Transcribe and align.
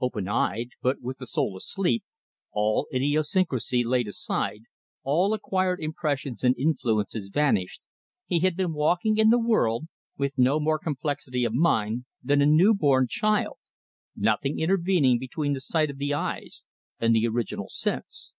Open 0.00 0.26
eyed, 0.26 0.70
but 0.80 1.02
with 1.02 1.18
the 1.18 1.26
soul 1.26 1.54
asleep, 1.54 2.02
all 2.50 2.86
idiosyncrasy 2.94 3.84
laid 3.84 4.08
aside, 4.08 4.62
all 5.02 5.34
acquired 5.34 5.80
impressions 5.82 6.42
and 6.42 6.56
influences 6.56 7.28
vanished, 7.28 7.82
he 8.24 8.38
had 8.38 8.56
been 8.56 8.72
walking 8.72 9.18
in 9.18 9.28
the 9.28 9.38
world 9.38 9.84
with 10.16 10.38
no 10.38 10.58
more 10.58 10.78
complexity 10.78 11.44
of 11.44 11.52
mind 11.52 12.06
than 12.22 12.40
a 12.40 12.46
new 12.46 12.72
born 12.72 13.06
child, 13.06 13.58
nothing 14.16 14.58
intervening 14.58 15.18
between 15.18 15.52
the 15.52 15.60
sight 15.60 15.90
of 15.90 15.98
the 15.98 16.14
eyes 16.14 16.64
and 16.98 17.14
the 17.14 17.26
original 17.28 17.68
sense. 17.68 18.32